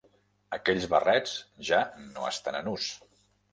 Aquells 0.57 0.87
barrets 0.93 1.35
ja 1.71 1.83
no 2.09 2.27
estan 2.33 2.61
en 2.63 2.75
ús. 2.75 2.91